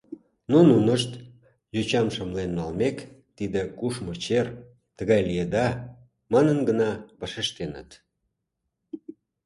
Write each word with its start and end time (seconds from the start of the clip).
Но 0.51 0.57
нунышт, 0.69 1.11
йочам 1.75 2.07
шымлен 2.15 2.51
налмек, 2.57 2.97
«Тиде 3.35 3.61
кушмо 3.79 4.13
чер, 4.23 4.47
тыгай 4.97 5.21
лиеда» 5.29 5.67
манын 6.33 6.59
гына 6.69 6.89
вашештеныт. 7.19 7.89